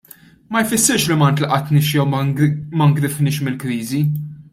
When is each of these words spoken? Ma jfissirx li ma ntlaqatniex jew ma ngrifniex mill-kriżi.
Ma 0.51 0.59
jfissirx 0.63 1.03
li 1.09 1.15
ma 1.19 1.27
ntlaqatniex 1.31 1.85
jew 1.91 2.05
ma 2.77 2.85
ngrifniex 2.89 3.37
mill-kriżi. 3.43 4.01